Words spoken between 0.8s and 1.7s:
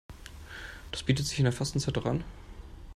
Das bietet sich in der